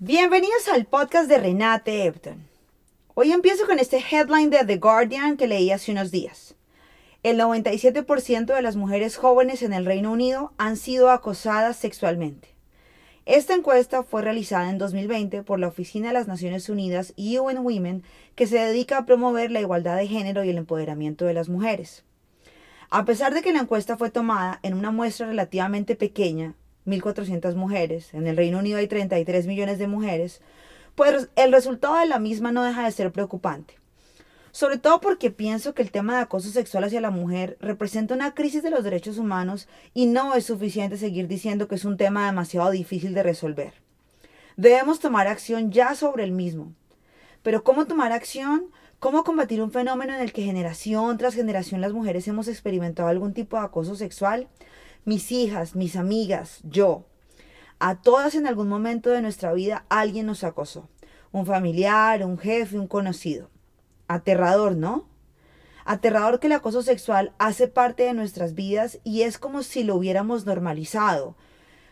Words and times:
Bienvenidos 0.00 0.68
al 0.68 0.86
podcast 0.86 1.28
de 1.28 1.38
Renate 1.38 2.06
Epton. 2.06 2.48
Hoy 3.14 3.32
empiezo 3.32 3.66
con 3.66 3.78
este 3.78 3.98
headline 3.98 4.48
de 4.48 4.64
The 4.64 4.76
Guardian 4.78 5.36
que 5.36 5.46
leí 5.46 5.70
hace 5.70 5.92
unos 5.92 6.10
días. 6.10 6.54
El 7.22 7.38
97% 7.38 8.46
de 8.54 8.62
las 8.62 8.76
mujeres 8.76 9.16
jóvenes 9.16 9.62
en 9.62 9.72
el 9.72 9.84
Reino 9.84 10.12
Unido 10.12 10.52
han 10.56 10.76
sido 10.76 11.10
acosadas 11.10 11.76
sexualmente. 11.76 12.57
Esta 13.28 13.54
encuesta 13.54 14.04
fue 14.04 14.22
realizada 14.22 14.70
en 14.70 14.78
2020 14.78 15.42
por 15.42 15.60
la 15.60 15.68
Oficina 15.68 16.06
de 16.06 16.14
las 16.14 16.28
Naciones 16.28 16.70
Unidas 16.70 17.12
UN 17.18 17.58
Women, 17.58 18.02
que 18.34 18.46
se 18.46 18.58
dedica 18.58 18.96
a 18.96 19.04
promover 19.04 19.50
la 19.50 19.60
igualdad 19.60 19.98
de 19.98 20.06
género 20.06 20.44
y 20.44 20.48
el 20.48 20.56
empoderamiento 20.56 21.26
de 21.26 21.34
las 21.34 21.50
mujeres. 21.50 22.04
A 22.88 23.04
pesar 23.04 23.34
de 23.34 23.42
que 23.42 23.52
la 23.52 23.60
encuesta 23.60 23.98
fue 23.98 24.10
tomada 24.10 24.60
en 24.62 24.72
una 24.72 24.92
muestra 24.92 25.26
relativamente 25.26 25.94
pequeña, 25.94 26.54
1.400 26.86 27.54
mujeres, 27.54 28.14
en 28.14 28.26
el 28.28 28.36
Reino 28.38 28.60
Unido 28.60 28.78
hay 28.78 28.86
33 28.86 29.46
millones 29.46 29.78
de 29.78 29.88
mujeres, 29.88 30.40
pues 30.94 31.28
el 31.36 31.52
resultado 31.52 31.98
de 31.98 32.06
la 32.06 32.18
misma 32.18 32.50
no 32.50 32.64
deja 32.64 32.86
de 32.86 32.92
ser 32.92 33.12
preocupante. 33.12 33.77
Sobre 34.58 34.78
todo 34.78 35.00
porque 35.00 35.30
pienso 35.30 35.72
que 35.72 35.82
el 35.82 35.92
tema 35.92 36.16
de 36.16 36.22
acoso 36.22 36.50
sexual 36.50 36.82
hacia 36.82 37.00
la 37.00 37.12
mujer 37.12 37.56
representa 37.60 38.16
una 38.16 38.34
crisis 38.34 38.60
de 38.60 38.70
los 38.70 38.82
derechos 38.82 39.16
humanos 39.16 39.68
y 39.94 40.06
no 40.06 40.34
es 40.34 40.46
suficiente 40.46 40.96
seguir 40.96 41.28
diciendo 41.28 41.68
que 41.68 41.76
es 41.76 41.84
un 41.84 41.96
tema 41.96 42.26
demasiado 42.26 42.72
difícil 42.72 43.14
de 43.14 43.22
resolver. 43.22 43.74
Debemos 44.56 44.98
tomar 44.98 45.28
acción 45.28 45.70
ya 45.70 45.94
sobre 45.94 46.24
el 46.24 46.32
mismo. 46.32 46.72
Pero 47.44 47.62
¿cómo 47.62 47.86
tomar 47.86 48.10
acción? 48.10 48.64
¿Cómo 48.98 49.22
combatir 49.22 49.62
un 49.62 49.70
fenómeno 49.70 50.12
en 50.12 50.20
el 50.20 50.32
que 50.32 50.42
generación 50.42 51.18
tras 51.18 51.36
generación 51.36 51.80
las 51.80 51.92
mujeres 51.92 52.26
hemos 52.26 52.48
experimentado 52.48 53.08
algún 53.08 53.34
tipo 53.34 53.56
de 53.56 53.62
acoso 53.62 53.94
sexual? 53.94 54.48
mis 55.04 55.30
hijas, 55.30 55.76
mis 55.76 55.94
amigas, 55.94 56.62
yo. 56.64 57.04
A 57.78 58.02
todas 58.02 58.34
en 58.34 58.48
algún 58.48 58.68
momento 58.68 59.10
de 59.10 59.22
nuestra 59.22 59.52
vida 59.52 59.84
alguien 59.88 60.26
nos 60.26 60.42
acosó. 60.42 60.88
Un 61.30 61.46
familiar, 61.46 62.24
un 62.24 62.38
jefe, 62.38 62.76
un 62.76 62.88
conocido. 62.88 63.50
Aterrador, 64.08 64.76
¿no? 64.76 65.06
Aterrador 65.84 66.40
que 66.40 66.48
el 66.48 66.52
acoso 66.54 66.82
sexual 66.82 67.32
hace 67.38 67.68
parte 67.68 68.02
de 68.02 68.14
nuestras 68.14 68.54
vidas 68.54 68.98
y 69.04 69.22
es 69.22 69.38
como 69.38 69.62
si 69.62 69.84
lo 69.84 69.94
hubiéramos 69.96 70.44
normalizado. 70.44 71.36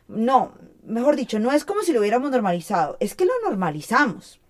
No, 0.08 0.52
mejor 0.84 1.16
dicho, 1.16 1.38
no 1.38 1.52
es 1.52 1.64
como 1.64 1.82
si 1.82 1.92
lo 1.92 2.00
hubiéramos 2.00 2.30
normalizado, 2.30 2.96
es 3.00 3.14
que 3.14 3.24
lo 3.24 3.32
normalizamos. 3.44 4.40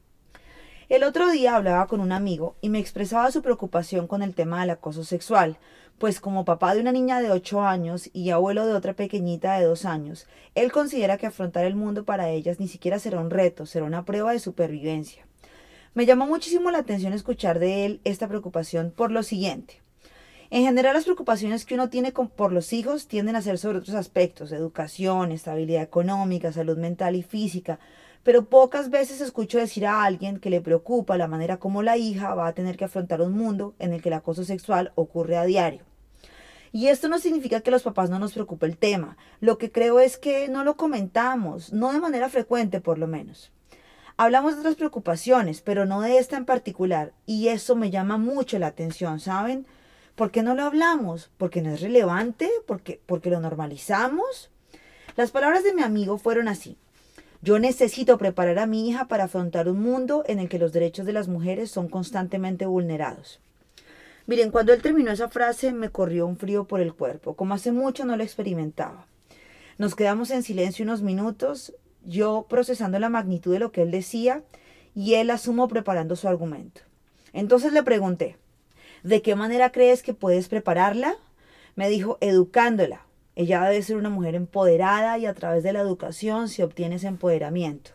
El 0.89 1.03
otro 1.03 1.29
día 1.31 1.57
hablaba 1.57 1.89
con 1.89 2.01
un 2.01 2.13
amigo 2.13 2.55
y 2.61 2.69
me 2.69 2.79
expresaba 2.79 3.33
su 3.33 3.43
preocupación 3.43 4.07
con 4.07 4.23
el 4.23 4.35
tema 4.35 4.61
del 4.61 4.71
acoso 4.71 5.03
sexual, 5.03 5.59
pues 5.99 6.21
como 6.21 6.45
papá 6.45 6.75
de 6.75 6.81
una 6.81 6.93
niña 6.93 7.21
de 7.21 7.33
8 7.33 7.63
años 7.63 8.09
y 8.13 8.31
abuelo 8.31 8.67
de 8.67 8.75
otra 8.75 8.93
pequeñita 8.93 9.59
de 9.59 9.65
2 9.65 9.85
años, 9.85 10.27
él 10.55 10.71
considera 10.71 11.17
que 11.19 11.27
afrontar 11.27 11.65
el 11.65 11.75
mundo 11.75 12.05
para 12.05 12.29
ellas 12.29 12.61
ni 12.61 12.69
siquiera 12.69 12.99
será 12.99 13.19
un 13.19 13.31
reto, 13.31 13.67
será 13.67 13.85
una 13.85 14.05
prueba 14.05 14.33
de 14.33 14.39
supervivencia. 14.39 15.26
Me 15.97 16.05
llamó 16.05 16.27
muchísimo 16.27 16.71
la 16.71 16.81
atención 16.81 17.15
escuchar 17.15 17.59
de 17.59 17.87
él 17.87 18.01
esta 18.05 18.29
preocupación 18.29 18.93
por 18.95 19.11
lo 19.11 19.23
siguiente. 19.23 19.81
En 20.51 20.63
general 20.63 20.93
las 20.93 21.05
preocupaciones 21.05 21.65
que 21.65 21.73
uno 21.73 21.89
tiene 21.89 22.13
por 22.13 22.53
los 22.53 22.75
hijos 22.75 23.09
tienden 23.09 23.35
a 23.35 23.41
ser 23.41 23.57
sobre 23.57 23.79
otros 23.79 23.97
aspectos, 23.97 24.53
educación, 24.53 25.33
estabilidad 25.33 25.83
económica, 25.83 26.53
salud 26.53 26.77
mental 26.77 27.17
y 27.17 27.23
física, 27.23 27.79
pero 28.25 28.45
pocas 28.45 28.91
veces 28.91 29.23
escucho 29.23 29.57
decir 29.57 29.87
a 29.87 30.05
alguien 30.05 30.39
que 30.39 30.51
le 30.51 30.61
preocupa 30.61 31.17
la 31.17 31.29
manera 31.29 31.57
como 31.57 31.83
la 31.83 31.97
hija 31.97 32.35
va 32.35 32.49
a 32.49 32.55
tener 32.55 32.77
que 32.77 32.85
afrontar 32.85 33.23
un 33.23 33.33
mundo 33.33 33.75
en 33.79 33.95
el 33.95 34.03
que 34.03 34.11
el 34.11 34.17
acoso 34.17 34.45
sexual 34.45 34.93
ocurre 34.97 35.39
a 35.39 35.47
diario. 35.47 35.81
Y 36.73 36.89
esto 36.89 37.09
no 37.09 37.19
significa 37.19 37.63
que 37.63 37.71
los 37.71 37.85
papás 37.85 38.11
no 38.11 38.19
nos 38.19 38.35
preocupe 38.35 38.67
el 38.67 38.77
tema. 38.77 39.17
Lo 39.41 39.57
que 39.57 39.73
creo 39.73 39.99
es 39.99 40.19
que 40.19 40.49
no 40.49 40.63
lo 40.63 40.77
comentamos, 40.77 41.73
no 41.73 41.91
de 41.91 42.01
manera 42.01 42.29
frecuente 42.29 42.83
por 42.83 42.99
lo 42.99 43.07
menos. 43.07 43.51
Hablamos 44.19 44.55
de 44.55 44.61
otras 44.61 44.77
preocupaciones, 44.77 45.61
pero 45.61 45.85
no 45.85 46.01
de 46.01 46.17
esta 46.19 46.37
en 46.37 46.47
particular. 46.47 47.13
Y 47.27 47.49
eso 47.49 47.77
me 47.77 47.91
llama 47.91 48.17
mucho 48.17 48.59
la 48.59 48.69
atención, 48.69 49.21
¿saben? 49.21 49.67
¿Por 50.15 50.31
qué 50.31 50.43
no 50.43 50.55
lo 50.55 50.65
hablamos? 50.65 51.31
¿Porque 51.37 51.61
no 51.61 51.71
es 51.71 51.83
relevante? 51.83 52.51
¿Porque, 52.67 52.99
porque 53.05 53.29
lo 53.29 53.41
normalizamos? 53.41 54.51
Las 55.17 55.31
palabras 55.31 55.65
de 55.65 55.75
mi 55.75 55.83
amigo 55.83 56.17
fueron 56.17 56.49
así. 56.49 56.79
Yo 57.43 57.59
necesito 57.59 58.17
preparar 58.17 58.59
a 58.59 58.67
mi 58.67 58.89
hija 58.89 59.07
para 59.07 59.25
afrontar 59.25 59.69
un 59.69 59.81
mundo 59.83 60.25
en 60.27 60.39
el 60.39 60.49
que 60.49 60.59
los 60.59 60.73
derechos 60.73 61.05
de 61.05 61.13
las 61.13 61.29
mujeres 61.29 61.71
son 61.71 61.89
constantemente 61.89 62.65
vulnerados. 62.65 63.41
Miren, 64.27 64.51
cuando 64.51 64.73
él 64.73 64.83
terminó 64.83 65.13
esa 65.13 65.29
frase 65.29 65.73
me 65.73 65.91
corrió 65.91 66.27
un 66.27 66.39
frío 66.39 66.65
por 66.65 66.81
el 66.81 66.95
cuerpo, 66.95 67.35
como 67.35 67.55
hace 67.55 67.71
mucho 67.71 68.07
no 68.07 68.17
lo 68.17 68.25
experimentaba. 68.25 69.07
Nos 69.79 69.95
quedamos 69.95 70.31
en 70.31 70.43
silencio 70.43 70.85
unos 70.85 71.03
minutos, 71.03 71.75
yo 72.07 72.47
procesando 72.49 72.99
la 72.99 73.09
magnitud 73.09 73.53
de 73.53 73.59
lo 73.59 73.73
que 73.73 73.83
él 73.83 73.91
decía 73.91 74.43
y 74.95 75.15
él 75.15 75.31
asumo 75.31 75.69
preparando 75.69 76.17
su 76.17 76.29
argumento. 76.29 76.81
Entonces 77.33 77.73
le 77.73 77.83
pregunté, 77.83 78.39
¿de 79.03 79.21
qué 79.21 79.35
manera 79.35 79.73
crees 79.73 80.03
que 80.03 80.15
puedes 80.15 80.49
prepararla? 80.49 81.15
Me 81.75 81.89
dijo, 81.89 82.17
educándola, 82.21 83.07
ella 83.35 83.63
debe 83.65 83.83
ser 83.83 83.97
una 83.97 84.09
mujer 84.09 84.35
empoderada 84.35 85.19
y 85.19 85.27
a 85.27 85.35
través 85.35 85.63
de 85.63 85.75
la 85.75 85.81
educación 85.81 86.49
se 86.49 86.65
obtiene 86.65 86.97
ese 86.97 87.09
empoderamiento. 87.09 87.91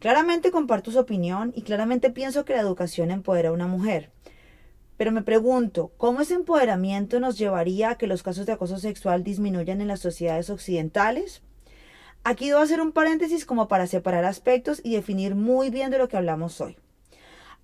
Claramente 0.00 0.50
comparto 0.50 0.90
su 0.90 0.98
opinión 0.98 1.52
y 1.54 1.62
claramente 1.62 2.10
pienso 2.10 2.44
que 2.44 2.54
la 2.54 2.60
educación 2.60 3.10
empodera 3.10 3.50
a 3.50 3.52
una 3.52 3.66
mujer. 3.66 4.10
Pero 4.96 5.12
me 5.12 5.22
pregunto, 5.22 5.92
¿cómo 5.96 6.20
ese 6.20 6.34
empoderamiento 6.34 7.20
nos 7.20 7.38
llevaría 7.38 7.90
a 7.90 7.98
que 7.98 8.08
los 8.08 8.24
casos 8.24 8.46
de 8.46 8.52
acoso 8.52 8.78
sexual 8.78 9.22
disminuyan 9.22 9.80
en 9.80 9.86
las 9.86 10.00
sociedades 10.00 10.50
occidentales? 10.50 11.42
Aquí 12.24 12.48
debo 12.48 12.60
hacer 12.60 12.80
un 12.80 12.92
paréntesis 12.92 13.44
como 13.44 13.68
para 13.68 13.86
separar 13.86 14.24
aspectos 14.24 14.80
y 14.84 14.94
definir 14.94 15.34
muy 15.34 15.70
bien 15.70 15.90
de 15.90 15.98
lo 15.98 16.08
que 16.08 16.16
hablamos 16.16 16.60
hoy. 16.60 16.76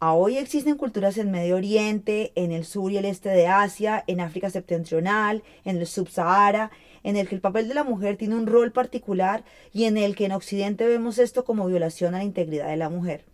Hoy 0.00 0.36
existen 0.36 0.76
culturas 0.76 1.16
en 1.16 1.30
Medio 1.30 1.56
Oriente, 1.56 2.32
en 2.34 2.52
el 2.52 2.64
sur 2.64 2.92
y 2.92 2.98
el 2.98 3.04
este 3.04 3.30
de 3.30 3.46
Asia, 3.46 4.04
en 4.06 4.20
África 4.20 4.50
septentrional, 4.50 5.42
en 5.64 5.78
el 5.78 5.86
Subsahara, 5.86 6.70
en 7.02 7.16
el 7.16 7.28
que 7.28 7.34
el 7.36 7.40
papel 7.40 7.68
de 7.68 7.74
la 7.74 7.84
mujer 7.84 8.16
tiene 8.16 8.34
un 8.34 8.46
rol 8.46 8.72
particular 8.72 9.44
y 9.72 9.84
en 9.84 9.96
el 9.96 10.14
que 10.14 10.26
en 10.26 10.32
Occidente 10.32 10.86
vemos 10.86 11.18
esto 11.18 11.44
como 11.44 11.66
violación 11.66 12.14
a 12.14 12.18
la 12.18 12.24
integridad 12.24 12.68
de 12.68 12.76
la 12.76 12.90
mujer. 12.90 13.24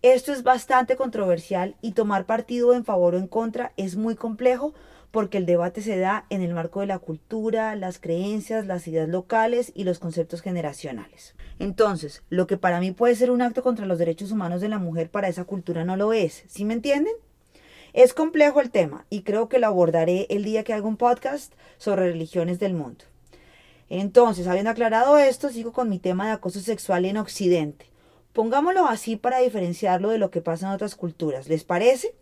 Esto 0.00 0.32
es 0.32 0.44
bastante 0.44 0.96
controversial 0.96 1.74
y 1.82 1.92
tomar 1.92 2.24
partido 2.24 2.72
en 2.72 2.84
favor 2.84 3.14
o 3.14 3.18
en 3.18 3.26
contra 3.26 3.72
es 3.76 3.96
muy 3.96 4.14
complejo 4.14 4.72
porque 5.10 5.38
el 5.38 5.46
debate 5.46 5.82
se 5.82 5.98
da 5.98 6.26
en 6.30 6.42
el 6.42 6.54
marco 6.54 6.80
de 6.80 6.86
la 6.86 6.98
cultura, 6.98 7.74
las 7.76 7.98
creencias, 7.98 8.66
las 8.66 8.86
ideas 8.86 9.08
locales 9.08 9.72
y 9.74 9.84
los 9.84 9.98
conceptos 9.98 10.42
generacionales. 10.42 11.34
Entonces, 11.58 12.22
lo 12.28 12.46
que 12.46 12.56
para 12.56 12.80
mí 12.80 12.92
puede 12.92 13.14
ser 13.14 13.30
un 13.30 13.42
acto 13.42 13.62
contra 13.62 13.86
los 13.86 13.98
derechos 13.98 14.30
humanos 14.30 14.60
de 14.60 14.68
la 14.68 14.78
mujer, 14.78 15.10
para 15.10 15.28
esa 15.28 15.44
cultura 15.44 15.84
no 15.84 15.96
lo 15.96 16.12
es. 16.12 16.44
¿Sí 16.46 16.64
me 16.64 16.74
entienden? 16.74 17.14
Es 17.94 18.14
complejo 18.14 18.60
el 18.60 18.70
tema 18.70 19.06
y 19.10 19.22
creo 19.22 19.48
que 19.48 19.58
lo 19.58 19.66
abordaré 19.66 20.26
el 20.28 20.44
día 20.44 20.62
que 20.62 20.74
haga 20.74 20.86
un 20.86 20.96
podcast 20.96 21.54
sobre 21.78 22.10
religiones 22.10 22.58
del 22.58 22.74
mundo. 22.74 23.04
Entonces, 23.88 24.46
habiendo 24.46 24.70
aclarado 24.70 25.16
esto, 25.16 25.48
sigo 25.48 25.72
con 25.72 25.88
mi 25.88 25.98
tema 25.98 26.26
de 26.26 26.32
acoso 26.32 26.60
sexual 26.60 27.06
en 27.06 27.16
Occidente. 27.16 27.86
Pongámoslo 28.34 28.86
así 28.86 29.16
para 29.16 29.38
diferenciarlo 29.38 30.10
de 30.10 30.18
lo 30.18 30.30
que 30.30 30.42
pasa 30.42 30.66
en 30.66 30.74
otras 30.74 30.94
culturas. 30.94 31.48
¿Les 31.48 31.64
parece? 31.64 32.14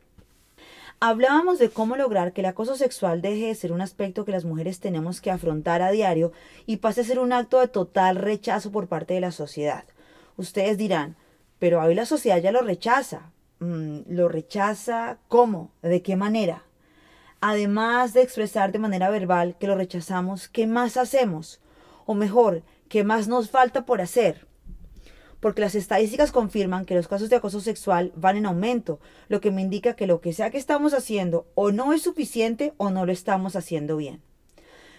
Hablábamos 0.98 1.58
de 1.58 1.68
cómo 1.68 1.94
lograr 1.96 2.32
que 2.32 2.40
el 2.40 2.46
acoso 2.46 2.74
sexual 2.74 3.20
deje 3.20 3.48
de 3.48 3.54
ser 3.54 3.70
un 3.70 3.82
aspecto 3.82 4.24
que 4.24 4.32
las 4.32 4.46
mujeres 4.46 4.80
tenemos 4.80 5.20
que 5.20 5.30
afrontar 5.30 5.82
a 5.82 5.90
diario 5.90 6.32
y 6.64 6.78
pase 6.78 7.02
a 7.02 7.04
ser 7.04 7.18
un 7.18 7.34
acto 7.34 7.60
de 7.60 7.68
total 7.68 8.16
rechazo 8.16 8.72
por 8.72 8.88
parte 8.88 9.12
de 9.12 9.20
la 9.20 9.30
sociedad. 9.30 9.84
Ustedes 10.38 10.78
dirán, 10.78 11.16
pero 11.58 11.82
hoy 11.82 11.94
la 11.94 12.06
sociedad 12.06 12.40
ya 12.40 12.50
lo 12.50 12.62
rechaza. 12.62 13.30
Mm, 13.58 14.00
¿Lo 14.08 14.28
rechaza 14.28 15.18
cómo? 15.28 15.70
¿De 15.82 16.00
qué 16.00 16.16
manera? 16.16 16.62
Además 17.42 18.14
de 18.14 18.22
expresar 18.22 18.72
de 18.72 18.78
manera 18.78 19.10
verbal 19.10 19.56
que 19.58 19.66
lo 19.66 19.76
rechazamos, 19.76 20.48
¿qué 20.48 20.66
más 20.66 20.96
hacemos? 20.96 21.60
O 22.06 22.14
mejor, 22.14 22.62
¿qué 22.88 23.04
más 23.04 23.28
nos 23.28 23.50
falta 23.50 23.84
por 23.84 24.00
hacer? 24.00 24.46
Porque 25.46 25.60
las 25.60 25.76
estadísticas 25.76 26.32
confirman 26.32 26.86
que 26.86 26.96
los 26.96 27.06
casos 27.06 27.30
de 27.30 27.36
acoso 27.36 27.60
sexual 27.60 28.10
van 28.16 28.36
en 28.36 28.46
aumento, 28.46 28.98
lo 29.28 29.40
que 29.40 29.52
me 29.52 29.62
indica 29.62 29.94
que 29.94 30.08
lo 30.08 30.20
que 30.20 30.32
sea 30.32 30.50
que 30.50 30.58
estamos 30.58 30.92
haciendo 30.92 31.46
o 31.54 31.70
no 31.70 31.92
es 31.92 32.02
suficiente 32.02 32.74
o 32.78 32.90
no 32.90 33.06
lo 33.06 33.12
estamos 33.12 33.54
haciendo 33.54 33.96
bien. 33.96 34.20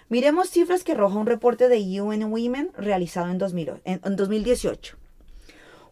Miremos 0.08 0.50
cifras 0.50 0.86
que 0.86 0.94
arroja 0.94 1.18
un 1.18 1.26
reporte 1.26 1.68
de 1.68 2.02
UN 2.02 2.32
Women 2.32 2.72
realizado 2.78 3.30
en, 3.30 3.42
en 3.84 4.16
2018. 4.16 4.96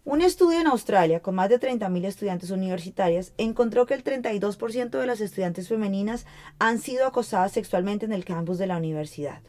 Un 0.05 0.21
estudio 0.21 0.61
en 0.61 0.67
Australia 0.67 1.19
con 1.19 1.35
más 1.35 1.49
de 1.49 1.59
30.000 1.59 2.05
estudiantes 2.05 2.49
universitarias 2.49 3.33
encontró 3.37 3.85
que 3.85 3.95
el 3.95 4.05
32% 4.05 4.89
de 4.89 5.05
las 5.05 5.19
estudiantes 5.19 5.67
femeninas 5.67 6.25
han 6.59 6.79
sido 6.79 7.05
acosadas 7.05 7.51
sexualmente 7.51 8.05
en 8.05 8.13
el 8.13 8.23
campus 8.23 8.57
de 8.57 8.67
la 8.67 8.77
universidad. 8.77 9.41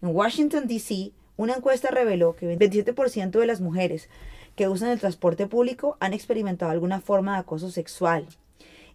En 0.00 0.08
Washington, 0.16 0.66
D.C., 0.66 1.12
una 1.36 1.54
encuesta 1.54 1.90
reveló 1.90 2.34
que 2.34 2.52
el 2.52 2.58
27% 2.58 3.30
de 3.30 3.46
las 3.46 3.60
mujeres 3.60 4.08
que 4.58 4.68
usan 4.68 4.90
el 4.90 4.98
transporte 4.98 5.46
público 5.46 5.96
han 6.00 6.12
experimentado 6.12 6.72
alguna 6.72 7.00
forma 7.00 7.34
de 7.34 7.38
acoso 7.38 7.70
sexual. 7.70 8.26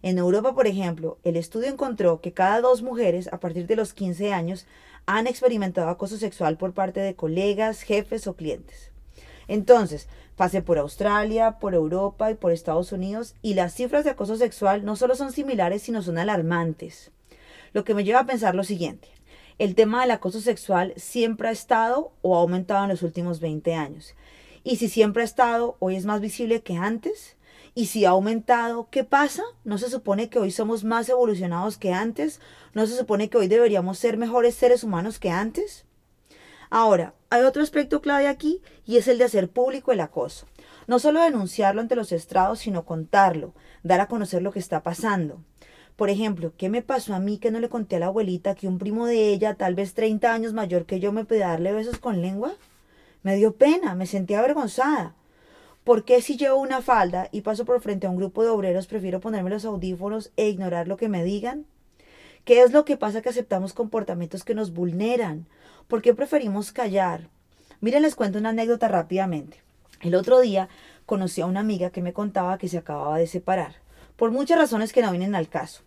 En 0.02 0.18
Europa, 0.18 0.54
por 0.54 0.66
ejemplo, 0.66 1.16
el 1.24 1.38
estudio 1.38 1.68
encontró 1.68 2.20
que 2.20 2.34
cada 2.34 2.60
dos 2.60 2.82
mujeres 2.82 3.32
a 3.32 3.40
partir 3.40 3.66
de 3.66 3.74
los 3.74 3.94
15 3.94 4.34
años 4.34 4.66
han 5.06 5.26
experimentado 5.26 5.88
acoso 5.88 6.18
sexual 6.18 6.58
por 6.58 6.74
parte 6.74 7.00
de 7.00 7.14
colegas, 7.14 7.80
jefes 7.80 8.26
o 8.26 8.36
clientes. 8.36 8.90
Entonces, 9.48 10.06
pasé 10.36 10.60
por 10.60 10.76
Australia, 10.76 11.52
por 11.58 11.72
Europa 11.72 12.30
y 12.30 12.34
por 12.34 12.52
Estados 12.52 12.92
Unidos 12.92 13.34
y 13.40 13.54
las 13.54 13.72
cifras 13.72 14.04
de 14.04 14.10
acoso 14.10 14.36
sexual 14.36 14.84
no 14.84 14.96
solo 14.96 15.14
son 15.14 15.32
similares, 15.32 15.80
sino 15.80 16.02
son 16.02 16.18
alarmantes. 16.18 17.10
Lo 17.72 17.84
que 17.84 17.94
me 17.94 18.04
lleva 18.04 18.20
a 18.20 18.26
pensar 18.26 18.54
lo 18.54 18.64
siguiente. 18.64 19.08
El 19.58 19.74
tema 19.74 20.02
del 20.02 20.10
acoso 20.10 20.42
sexual 20.42 20.92
siempre 20.96 21.48
ha 21.48 21.52
estado 21.52 22.12
o 22.20 22.36
ha 22.36 22.40
aumentado 22.40 22.84
en 22.84 22.90
los 22.90 23.02
últimos 23.02 23.40
20 23.40 23.74
años. 23.74 24.14
Y 24.64 24.76
si 24.76 24.88
siempre 24.88 25.22
ha 25.22 25.26
estado, 25.26 25.76
hoy 25.78 25.94
es 25.94 26.06
más 26.06 26.22
visible 26.22 26.62
que 26.62 26.76
antes. 26.76 27.36
Y 27.74 27.86
si 27.86 28.06
ha 28.06 28.10
aumentado, 28.10 28.88
¿qué 28.90 29.04
pasa? 29.04 29.42
¿No 29.62 29.76
se 29.76 29.90
supone 29.90 30.30
que 30.30 30.38
hoy 30.38 30.50
somos 30.50 30.84
más 30.84 31.08
evolucionados 31.10 31.76
que 31.76 31.92
antes? 31.92 32.40
¿No 32.72 32.86
se 32.86 32.96
supone 32.96 33.28
que 33.28 33.36
hoy 33.36 33.46
deberíamos 33.46 33.98
ser 33.98 34.16
mejores 34.16 34.54
seres 34.54 34.82
humanos 34.82 35.18
que 35.18 35.30
antes? 35.30 35.84
Ahora, 36.70 37.14
hay 37.28 37.42
otro 37.42 37.62
aspecto 37.62 38.00
clave 38.00 38.26
aquí 38.26 38.62
y 38.86 38.96
es 38.96 39.06
el 39.06 39.18
de 39.18 39.24
hacer 39.24 39.50
público 39.50 39.92
el 39.92 40.00
acoso. 40.00 40.46
No 40.86 40.98
solo 40.98 41.20
denunciarlo 41.20 41.82
ante 41.82 41.94
los 41.94 42.10
estrados, 42.10 42.60
sino 42.60 42.86
contarlo, 42.86 43.54
dar 43.82 44.00
a 44.00 44.08
conocer 44.08 44.40
lo 44.40 44.50
que 44.50 44.60
está 44.60 44.82
pasando. 44.82 45.42
Por 45.94 46.08
ejemplo, 46.08 46.54
¿qué 46.56 46.70
me 46.70 46.80
pasó 46.80 47.14
a 47.14 47.20
mí 47.20 47.38
que 47.38 47.50
no 47.50 47.60
le 47.60 47.68
conté 47.68 47.96
a 47.96 47.98
la 48.00 48.06
abuelita 48.06 48.54
que 48.54 48.66
un 48.66 48.78
primo 48.78 49.06
de 49.06 49.28
ella, 49.28 49.54
tal 49.54 49.74
vez 49.74 49.94
30 49.94 50.32
años 50.32 50.52
mayor 50.54 50.86
que 50.86 51.00
yo, 51.00 51.12
me 51.12 51.24
pedía 51.24 51.48
darle 51.48 51.72
besos 51.72 51.98
con 51.98 52.22
lengua? 52.22 52.54
Me 53.24 53.36
dio 53.36 53.56
pena, 53.56 53.94
me 53.94 54.04
sentía 54.06 54.40
avergonzada. 54.40 55.14
¿Por 55.82 56.04
qué 56.04 56.20
si 56.20 56.36
llevo 56.36 56.60
una 56.60 56.82
falda 56.82 57.30
y 57.32 57.40
paso 57.40 57.64
por 57.64 57.80
frente 57.80 58.06
a 58.06 58.10
un 58.10 58.18
grupo 58.18 58.42
de 58.42 58.50
obreros 58.50 58.86
prefiero 58.86 59.20
ponerme 59.20 59.48
los 59.48 59.64
audífonos 59.64 60.30
e 60.36 60.50
ignorar 60.50 60.88
lo 60.88 60.98
que 60.98 61.08
me 61.08 61.24
digan? 61.24 61.64
¿Qué 62.44 62.60
es 62.60 62.72
lo 62.72 62.84
que 62.84 62.98
pasa 62.98 63.22
que 63.22 63.30
aceptamos 63.30 63.72
comportamientos 63.72 64.44
que 64.44 64.54
nos 64.54 64.74
vulneran? 64.74 65.46
¿Por 65.88 66.02
qué 66.02 66.12
preferimos 66.12 66.70
callar? 66.70 67.30
Miren, 67.80 68.02
les 68.02 68.14
cuento 68.14 68.38
una 68.38 68.50
anécdota 68.50 68.88
rápidamente. 68.88 69.62
El 70.02 70.16
otro 70.16 70.40
día 70.40 70.68
conocí 71.06 71.40
a 71.40 71.46
una 71.46 71.60
amiga 71.60 71.88
que 71.88 72.02
me 72.02 72.12
contaba 72.12 72.58
que 72.58 72.68
se 72.68 72.76
acababa 72.76 73.16
de 73.16 73.26
separar, 73.26 73.76
por 74.16 74.32
muchas 74.32 74.58
razones 74.58 74.92
que 74.92 75.00
no 75.00 75.10
vienen 75.10 75.34
al 75.34 75.48
caso. 75.48 75.82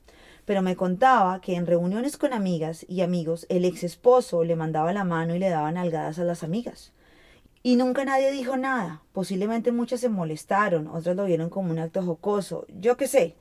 Pero 0.46 0.64
me 0.64 0.76
contaba 0.76 1.40
que 1.40 1.54
en 1.54 1.68
reuniones 1.68 2.18
con 2.18 2.34
amigas 2.34 2.84
y 2.90 3.02
amigos 3.02 3.46
el 3.50 3.64
ex 3.64 3.84
esposo 3.84 4.44
le 4.44 4.56
mandaba 4.56 4.92
la 4.92 5.04
mano 5.04 5.36
y 5.36 5.40
le 5.40 5.50
daba 5.50 5.72
nalgadas 5.72 6.18
a 6.18 6.24
las 6.24 6.42
amigas. 6.42 6.94
Y 7.64 7.76
nunca 7.76 8.06
nadie 8.06 8.32
dijo 8.32 8.58
nada. 8.58 9.02
Posiblemente 9.14 9.72
muchas 9.72 10.00
se 10.00 10.10
molestaron, 10.10 10.88
otras 10.88 11.16
lo 11.16 11.26
vieron 11.26 11.50
como 11.50 11.72
un 11.72 11.80
acto 11.80 12.02
jocoso, 12.04 12.66
yo 12.70 12.98
qué 12.98 13.08
sé 13.08 13.36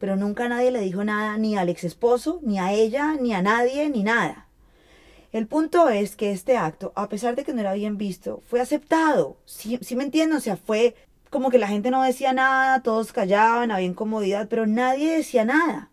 pero 0.00 0.16
nunca 0.16 0.48
nadie 0.48 0.70
le 0.70 0.80
dijo 0.80 1.04
nada 1.04 1.36
ni 1.36 1.56
al 1.56 1.68
ex 1.68 1.84
esposo, 1.84 2.40
ni 2.42 2.58
a 2.58 2.72
ella, 2.72 3.16
ni 3.20 3.34
a 3.34 3.42
nadie, 3.42 3.90
ni 3.90 4.02
nada. 4.02 4.48
El 5.30 5.46
punto 5.46 5.90
es 5.90 6.16
que 6.16 6.32
este 6.32 6.56
acto, 6.56 6.92
a 6.96 7.10
pesar 7.10 7.36
de 7.36 7.44
que 7.44 7.52
no 7.52 7.60
era 7.60 7.74
bien 7.74 7.98
visto, 7.98 8.42
fue 8.46 8.60
aceptado. 8.62 9.36
Si 9.44 9.78
me 9.94 10.04
entienden? 10.04 10.38
O 10.38 10.40
sea, 10.40 10.56
fue 10.56 10.96
como 11.28 11.50
que 11.50 11.58
la 11.58 11.68
gente 11.68 11.90
no 11.90 12.02
decía 12.02 12.32
nada, 12.32 12.82
todos 12.82 13.12
callaban, 13.12 13.70
había 13.70 13.86
incomodidad, 13.86 14.48
pero 14.48 14.66
nadie 14.66 15.14
decía 15.14 15.44
nada. 15.44 15.90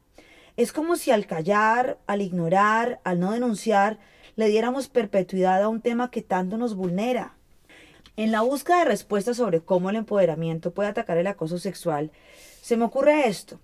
Es 0.56 0.72
como 0.72 0.96
si 0.96 1.12
al 1.12 1.28
callar, 1.28 2.00
al 2.08 2.22
ignorar, 2.22 3.02
al 3.04 3.20
no 3.20 3.34
denunciar, 3.34 4.00
le 4.38 4.48
diéramos 4.48 4.88
perpetuidad 4.88 5.62
a 5.62 5.68
un 5.68 5.82
tema 5.82 6.12
que 6.12 6.22
tanto 6.22 6.58
nos 6.58 6.76
vulnera. 6.76 7.37
En 8.16 8.32
la 8.32 8.42
búsqueda 8.42 8.80
de 8.80 8.86
respuestas 8.86 9.38
sobre 9.38 9.62
cómo 9.62 9.90
el 9.90 9.96
empoderamiento 9.96 10.72
puede 10.72 10.90
atacar 10.90 11.18
el 11.18 11.28
acoso 11.28 11.60
sexual, 11.60 12.12
se 12.62 12.78
me 12.78 12.86
ocurre 12.86 13.28
esto. 13.28 13.60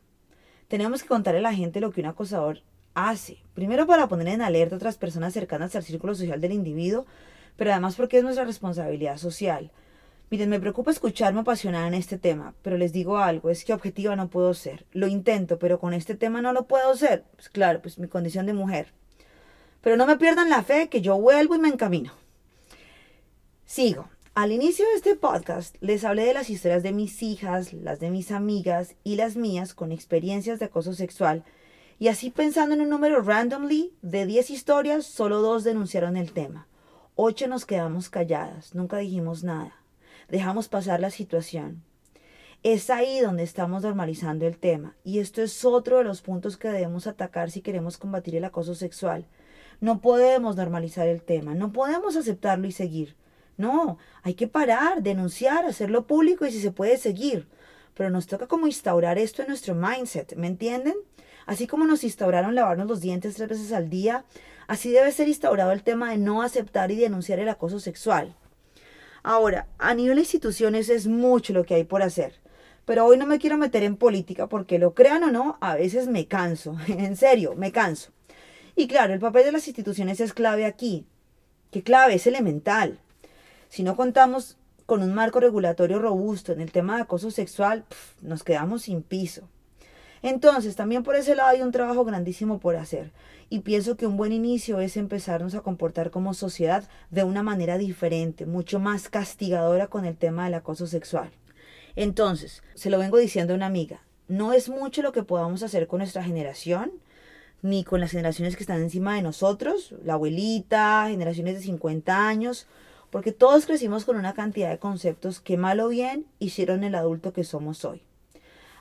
Tenemos 0.68 1.01
que 1.01 1.10
contarle 1.10 1.40
a 1.40 1.44
la 1.44 1.54
gente 1.54 1.80
lo 1.80 1.92
que 1.92 2.01
un 2.01 2.07
acosador 2.07 2.62
hace. 2.94 3.38
Primero 3.54 3.88
para 3.88 4.07
poner 4.07 4.28
en 4.28 4.42
alerta 4.42 4.75
a 4.75 4.78
otras 4.78 4.98
personas 4.98 5.34
cercanas 5.34 5.75
al 5.75 5.84
círculo 5.84 6.16
social 6.16 6.42
del 6.42 6.54
individuo, 6.54 7.06
pero 7.56 7.72
además 7.72 7.95
porque 7.95 8.18
es 8.18 8.24
nuestra 8.24 8.45
responsabilidad 8.45 9.18
social. 9.18 9.72
Miren, 10.30 10.50
me 10.50 10.60
preocupa 10.60 10.90
escucharme 10.90 11.42
apasionada 11.42 11.88
en 11.88 11.94
este 11.94 12.18
tema, 12.18 12.56
pero 12.63 12.78
les 12.78 12.92
digo 12.92 13.19
algo, 13.19 13.50
es 13.50 13.63
que 13.63 13.74
objetiva 13.74 14.16
no 14.16 14.30
puedo 14.30 14.54
ser. 14.56 14.86
Lo 14.92 15.07
intento, 15.07 15.60
pero 15.60 15.80
con 15.80 15.94
este 15.94 16.16
tema 16.16 16.42
no 16.42 16.54
lo 16.54 16.66
puedo 16.66 16.95
ser. 16.95 17.24
Pues 17.36 17.50
claro, 17.50 17.81
pues 17.81 18.00
mi 18.00 18.07
condición 18.07 18.48
de 18.48 18.54
mujer. 18.54 18.94
Pero 19.81 19.95
no 19.95 20.07
me 20.07 20.18
pierdan 20.18 20.50
la 20.50 20.63
fe 20.63 20.90
que 20.90 21.01
yo 21.01 21.19
vuelvo 21.19 21.56
y 21.56 21.60
me 21.60 21.68
encamino. 21.68 22.13
Sigo. 23.66 24.10
Al 24.35 24.51
inicio 24.51 24.83
de 24.88 24.95
este 24.95 25.15
podcast 25.15 25.75
les 25.80 26.03
hablé 26.03 26.25
de 26.25 26.33
las 26.33 26.50
historias 26.50 26.81
de 26.81 26.91
mis 26.91 27.21
hijas, 27.21 27.71
las 27.71 28.00
de 28.00 28.09
mis 28.09 28.31
amigas 28.31 28.95
y 29.03 29.15
las 29.15 29.35
mías 29.35 29.75
con 29.75 29.91
experiencias 29.91 30.57
de 30.57 30.65
acoso 30.65 30.94
sexual. 30.94 31.44
Y 32.00 32.07
así 32.07 32.31
pensando 32.31 32.74
en 32.74 32.81
un 32.81 32.89
número 32.89 33.21
randomly, 33.21 33.94
de 34.01 34.25
10 34.25 34.50
historias, 34.50 35.06
solo 35.06 35.39
dos 35.41 35.63
denunciaron 35.63 36.18
el 36.18 36.31
tema. 36.31 36.68
Ocho 37.13 37.47
nos 37.47 37.68
quedamos 37.68 38.09
calladas, 38.09 38.74
nunca 38.74 38.97
dijimos 38.97 39.44
nada. 39.44 39.75
Dejamos 40.30 40.68
pasar 40.68 41.00
la 41.00 41.12
situación. 41.12 41.83
Es 42.63 42.89
ahí 42.89 43.19
donde 43.19 43.44
estamos 43.44 43.83
normalizando 43.83 44.47
el 44.47 44.57
tema, 44.57 44.95
y 45.03 45.19
esto 45.19 45.44
es 45.44 45.63
otro 45.63 46.00
de 46.00 46.06
los 46.06 46.24
puntos 46.24 46.57
que 46.57 46.69
debemos 46.69 47.06
atacar 47.06 47.51
si 47.51 47.62
queremos 47.62 48.00
combatir 48.00 48.35
el 48.35 48.45
acoso 48.45 48.74
sexual. 48.74 49.27
No 49.80 50.01
podemos 50.01 50.56
normalizar 50.56 51.07
el 51.07 51.21
tema, 51.21 51.53
no 51.53 51.71
podemos 51.71 52.15
aceptarlo 52.15 52.65
y 52.65 52.71
seguir. 52.71 53.15
No, 53.58 53.98
hay 54.24 54.34
que 54.34 54.48
parar, 54.48 55.04
denunciar, 55.04 55.66
hacerlo 55.66 56.08
público 56.08 56.46
y 56.46 56.52
si 56.52 56.62
se 56.62 56.72
puede 56.72 56.98
seguir. 56.98 57.48
Pero 57.94 58.10
nos 58.10 58.28
toca 58.28 58.48
como 58.48 58.68
instaurar 58.68 59.18
esto 59.18 59.42
en 59.42 59.50
nuestro 59.50 59.76
mindset, 59.76 60.36
¿me 60.36 60.48
entienden? 60.48 60.96
Así 61.46 61.68
como 61.68 61.86
nos 61.86 62.04
instauraron 62.04 62.56
lavarnos 62.56 62.88
los 62.88 63.02
dientes 63.02 63.36
tres 63.36 63.50
veces 63.50 63.72
al 63.72 63.90
día, 63.90 64.26
así 64.68 64.92
debe 64.92 65.12
ser 65.12 65.28
instaurado 65.28 65.72
el 65.72 65.84
tema 65.84 66.12
de 66.12 66.18
no 66.18 66.42
aceptar 66.42 66.92
y 66.92 66.96
denunciar 66.96 67.40
el 67.40 67.50
acoso 67.50 67.80
sexual. 67.80 68.36
Ahora, 69.24 69.68
a 69.78 69.94
nivel 69.94 70.16
de 70.16 70.22
instituciones 70.22 70.90
es 70.90 71.08
mucho 71.08 71.54
lo 71.54 71.64
que 71.64 71.76
hay 71.76 71.84
por 71.84 72.02
hacer. 72.02 72.42
Pero 72.86 73.06
hoy 73.06 73.18
no 73.18 73.26
me 73.26 73.40
quiero 73.40 73.58
meter 73.58 73.84
en 73.84 73.96
política 73.96 74.48
porque 74.48 74.80
lo 74.80 74.94
crean 74.94 75.24
o 75.24 75.32
no, 75.32 75.58
a 75.62 75.76
veces 75.76 76.08
me 76.08 76.28
canso. 76.28 76.76
en 76.88 77.16
serio, 77.16 77.56
me 77.56 77.72
canso. 77.72 78.12
Y 78.76 78.88
claro, 78.88 79.14
el 79.14 79.20
papel 79.20 79.46
de 79.46 79.52
las 79.52 79.68
instituciones 79.68 80.20
es 80.20 80.34
clave 80.34 80.66
aquí. 80.66 81.06
¿Qué 81.72 81.84
clave? 81.84 82.16
Es 82.16 82.28
elemental. 82.28 83.00
Si 83.74 83.81
no 83.81 83.96
contamos 83.96 84.56
con 84.86 85.02
un 85.02 85.16
marco 85.16 85.40
regulatorio 85.40 85.97
robusto 85.97 86.52
en 86.52 86.62
el 86.62 86.71
tema 86.71 86.95
de 86.95 87.02
acoso 87.02 87.31
sexual, 87.31 87.86
nos 88.21 88.44
quedamos 88.44 88.83
sin 88.83 89.02
piso. 89.02 89.50
Entonces, 90.21 90.76
también 90.76 91.02
por 91.02 91.16
ese 91.16 91.36
lado 91.36 91.50
hay 91.50 91.64
un 91.64 91.71
trabajo 91.71 92.06
grandísimo 92.06 92.59
por 92.59 92.76
hacer. 92.76 93.12
Y 93.50 93.62
pienso 93.62 93.97
que 93.97 94.06
un 94.06 94.16
buen 94.16 94.31
inicio 94.31 94.80
es 94.80 94.95
empezarnos 94.95 95.56
a 95.56 95.62
comportar 95.62 96.12
como 96.12 96.36
sociedad 96.36 96.88
de 97.09 97.24
una 97.24 97.42
manera 97.42 97.80
diferente, 97.80 98.45
mucho 98.45 98.80
más 98.80 99.09
castigadora 99.09 99.88
con 99.88 100.06
el 100.06 100.18
tema 100.18 100.45
del 100.45 100.54
acoso 100.54 100.86
sexual. 100.86 101.31
Entonces, 101.95 102.62
se 102.76 102.92
lo 102.92 103.00
vengo 103.00 103.18
diciendo 103.18 103.54
a 103.54 103.56
una 103.56 103.66
amiga, 103.66 104.04
no 104.28 104.54
es 104.54 104.69
mucho 104.69 105.02
lo 105.02 105.14
que 105.14 105.24
podamos 105.24 105.64
hacer 105.64 105.88
con 105.88 105.97
nuestra 105.97 106.24
generación, 106.24 106.92
ni 107.64 107.83
con 107.83 108.02
las 108.02 108.12
generaciones 108.12 108.56
que 108.56 108.62
están 108.62 108.83
encima 108.83 109.16
de 109.16 109.24
nosotros, 109.24 109.95
la 110.04 110.14
abuelita, 110.14 111.07
generaciones 111.07 111.56
de 111.56 111.62
50 111.62 112.28
años, 112.28 112.68
porque 113.14 113.32
todos 113.32 113.68
crecimos 113.68 114.06
con 114.06 114.16
una 114.16 114.34
cantidad 114.34 114.72
de 114.72 114.80
conceptos 114.80 115.40
que 115.40 115.56
mal 115.56 115.80
o 115.82 115.90
bien 115.90 116.26
hicieron 116.40 116.84
el 116.84 116.96
adulto 116.96 117.32
que 117.32 117.44
somos 117.44 117.86
hoy. 117.86 118.02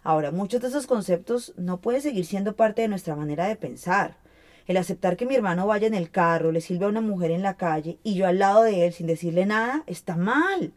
Ahora, 0.02 0.30
muchos 0.30 0.62
de 0.62 0.68
esos 0.68 0.86
conceptos 0.86 1.52
no 1.58 1.82
pueden 1.82 2.00
seguir 2.00 2.24
siendo 2.24 2.56
parte 2.56 2.80
de 2.80 2.88
nuestra 2.88 3.14
manera 3.14 3.46
de 3.46 3.56
pensar. 3.56 4.16
El 4.66 4.78
aceptar 4.78 5.18
que 5.18 5.26
mi 5.26 5.34
hermano 5.34 5.66
vaya 5.66 5.86
en 5.86 5.92
el 5.92 6.10
carro, 6.10 6.50
le 6.50 6.62
sirve 6.62 6.86
a 6.86 6.88
una 6.88 7.02
mujer 7.02 7.30
en 7.30 7.42
la 7.42 7.58
calle 7.58 7.98
y 8.02 8.14
yo 8.14 8.26
al 8.26 8.38
lado 8.38 8.62
de 8.62 8.86
él 8.86 8.94
sin 8.94 9.06
decirle 9.06 9.44
nada, 9.44 9.84
está 9.86 10.16
mal. 10.16 10.72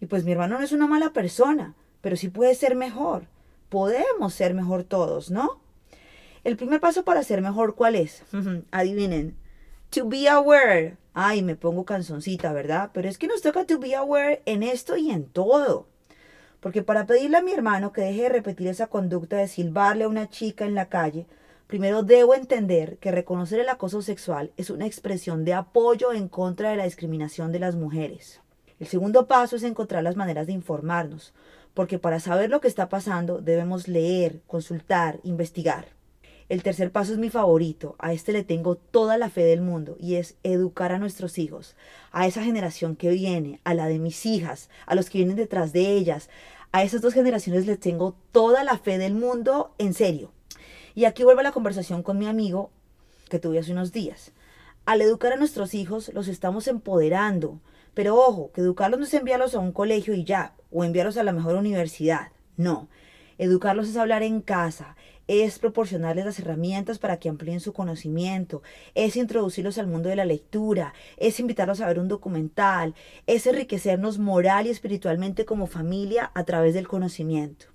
Y 0.00 0.06
pues 0.06 0.22
mi 0.22 0.30
hermano 0.30 0.56
no 0.56 0.64
es 0.64 0.70
una 0.70 0.86
mala 0.86 1.12
persona, 1.12 1.74
pero 2.02 2.14
sí 2.14 2.28
puede 2.28 2.54
ser 2.54 2.76
mejor. 2.76 3.24
Podemos 3.68 4.32
ser 4.32 4.54
mejor 4.54 4.84
todos, 4.84 5.32
¿no? 5.32 5.58
El 6.44 6.56
primer 6.56 6.78
paso 6.78 7.04
para 7.04 7.24
ser 7.24 7.42
mejor, 7.42 7.74
¿cuál 7.74 7.96
es? 7.96 8.22
Adivinen. 8.70 9.36
To 9.90 10.04
be 10.08 10.28
aware 10.28 10.96
ay, 11.18 11.42
me 11.42 11.56
pongo 11.56 11.86
canzoncita, 11.86 12.52
¿verdad? 12.52 12.90
Pero 12.92 13.08
es 13.08 13.16
que 13.16 13.26
nos 13.26 13.40
toca 13.40 13.64
to 13.64 13.78
be 13.78 13.96
aware 13.96 14.42
en 14.44 14.62
esto 14.62 14.98
y 14.98 15.10
en 15.10 15.24
todo. 15.24 15.86
Porque 16.60 16.82
para 16.82 17.06
pedirle 17.06 17.38
a 17.38 17.42
mi 17.42 17.52
hermano 17.52 17.90
que 17.92 18.02
deje 18.02 18.24
de 18.24 18.28
repetir 18.28 18.68
esa 18.68 18.88
conducta 18.88 19.38
de 19.38 19.48
silbarle 19.48 20.04
a 20.04 20.08
una 20.08 20.28
chica 20.28 20.66
en 20.66 20.74
la 20.74 20.90
calle, 20.90 21.26
primero 21.68 22.02
debo 22.02 22.34
entender 22.34 22.98
que 22.98 23.12
reconocer 23.12 23.60
el 23.60 23.70
acoso 23.70 24.02
sexual 24.02 24.52
es 24.58 24.68
una 24.68 24.84
expresión 24.84 25.46
de 25.46 25.54
apoyo 25.54 26.12
en 26.12 26.28
contra 26.28 26.68
de 26.68 26.76
la 26.76 26.84
discriminación 26.84 27.50
de 27.50 27.60
las 27.60 27.76
mujeres. 27.76 28.42
El 28.78 28.86
segundo 28.86 29.26
paso 29.26 29.56
es 29.56 29.62
encontrar 29.62 30.02
las 30.02 30.16
maneras 30.16 30.46
de 30.46 30.52
informarnos, 30.52 31.32
porque 31.72 31.98
para 31.98 32.20
saber 32.20 32.50
lo 32.50 32.60
que 32.60 32.68
está 32.68 32.90
pasando 32.90 33.40
debemos 33.40 33.88
leer, 33.88 34.42
consultar, 34.46 35.18
investigar. 35.22 35.95
El 36.48 36.62
tercer 36.62 36.92
paso 36.92 37.12
es 37.12 37.18
mi 37.18 37.28
favorito, 37.28 37.96
a 37.98 38.12
este 38.12 38.32
le 38.32 38.44
tengo 38.44 38.76
toda 38.76 39.18
la 39.18 39.30
fe 39.30 39.42
del 39.42 39.62
mundo 39.62 39.96
y 39.98 40.14
es 40.14 40.36
educar 40.44 40.92
a 40.92 40.98
nuestros 40.98 41.38
hijos, 41.38 41.74
a 42.12 42.28
esa 42.28 42.44
generación 42.44 42.94
que 42.94 43.10
viene, 43.10 43.60
a 43.64 43.74
la 43.74 43.88
de 43.88 43.98
mis 43.98 44.24
hijas, 44.26 44.70
a 44.86 44.94
los 44.94 45.10
que 45.10 45.18
vienen 45.18 45.36
detrás 45.36 45.72
de 45.72 45.90
ellas. 45.90 46.30
A 46.70 46.84
esas 46.84 47.00
dos 47.00 47.14
generaciones 47.14 47.66
les 47.66 47.80
tengo 47.80 48.16
toda 48.30 48.62
la 48.62 48.78
fe 48.78 48.96
del 48.96 49.14
mundo, 49.14 49.74
en 49.78 49.92
serio. 49.92 50.30
Y 50.94 51.04
aquí 51.04 51.24
vuelvo 51.24 51.40
a 51.40 51.44
la 51.44 51.52
conversación 51.52 52.04
con 52.04 52.16
mi 52.16 52.28
amigo 52.28 52.70
que 53.28 53.40
tuve 53.40 53.58
hace 53.58 53.72
unos 53.72 53.90
días. 53.90 54.32
Al 54.84 55.00
educar 55.00 55.32
a 55.32 55.36
nuestros 55.36 55.74
hijos 55.74 56.12
los 56.14 56.28
estamos 56.28 56.68
empoderando, 56.68 57.60
pero 57.92 58.14
ojo, 58.14 58.52
que 58.52 58.60
educarlos 58.60 59.00
no 59.00 59.06
es 59.06 59.14
enviarlos 59.14 59.56
a 59.56 59.58
un 59.58 59.72
colegio 59.72 60.14
y 60.14 60.22
ya, 60.22 60.54
o 60.70 60.84
enviarlos 60.84 61.16
a 61.16 61.24
la 61.24 61.32
mejor 61.32 61.56
universidad. 61.56 62.28
No, 62.56 62.88
educarlos 63.36 63.88
es 63.88 63.96
hablar 63.96 64.22
en 64.22 64.40
casa, 64.40 64.96
es 65.28 65.58
proporcionarles 65.58 66.24
las 66.24 66.38
herramientas 66.38 66.98
para 66.98 67.18
que 67.18 67.28
amplíen 67.28 67.60
su 67.60 67.72
conocimiento, 67.72 68.62
es 68.94 69.16
introducirlos 69.16 69.78
al 69.78 69.86
mundo 69.86 70.08
de 70.08 70.16
la 70.16 70.24
lectura, 70.24 70.94
es 71.16 71.40
invitarlos 71.40 71.80
a 71.80 71.86
ver 71.86 71.98
un 71.98 72.08
documental, 72.08 72.94
es 73.26 73.46
enriquecernos 73.46 74.18
moral 74.18 74.66
y 74.66 74.70
espiritualmente 74.70 75.44
como 75.44 75.66
familia 75.66 76.30
a 76.34 76.44
través 76.44 76.74
del 76.74 76.88
conocimiento. 76.88 77.66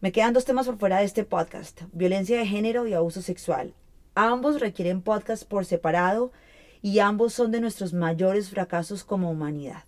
Me 0.00 0.12
quedan 0.12 0.34
dos 0.34 0.44
temas 0.44 0.66
por 0.66 0.78
fuera 0.78 0.98
de 0.98 1.04
este 1.04 1.24
podcast, 1.24 1.82
violencia 1.92 2.38
de 2.38 2.46
género 2.46 2.86
y 2.86 2.92
abuso 2.92 3.22
sexual. 3.22 3.74
Ambos 4.14 4.60
requieren 4.60 5.02
podcast 5.02 5.44
por 5.44 5.64
separado 5.64 6.30
y 6.82 6.98
ambos 6.98 7.32
son 7.32 7.50
de 7.50 7.60
nuestros 7.60 7.94
mayores 7.94 8.50
fracasos 8.50 9.02
como 9.02 9.30
humanidad. 9.30 9.84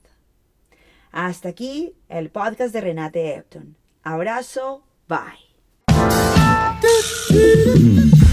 Hasta 1.12 1.50
aquí 1.50 1.94
el 2.08 2.30
podcast 2.30 2.72
de 2.72 2.80
Renate 2.80 3.34
Epton. 3.34 3.76
Abrazo, 4.02 4.82
bye. 5.08 5.45
Mm-hmm. 6.96 8.25